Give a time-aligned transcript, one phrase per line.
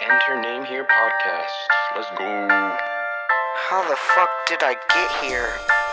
[0.00, 1.50] Enter Name Here podcast.
[1.96, 2.48] Let's go.
[3.68, 5.87] How the fuck did I get here?